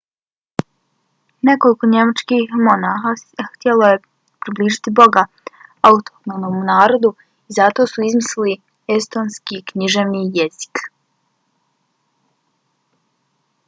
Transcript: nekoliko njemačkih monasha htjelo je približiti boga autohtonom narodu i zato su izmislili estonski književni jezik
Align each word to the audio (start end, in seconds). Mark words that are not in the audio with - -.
nekoliko 1.49 1.85
njemačkih 1.91 2.55
monasha 2.67 3.43
htjelo 3.51 3.89
je 3.91 3.99
približiti 4.45 4.93
boga 5.01 5.25
autohtonom 5.91 6.57
narodu 6.71 7.13
i 7.17 7.59
zato 7.59 7.87
su 7.93 8.07
izmislili 8.09 8.57
estonski 8.97 9.63
književni 9.73 10.25
jezik 10.41 10.83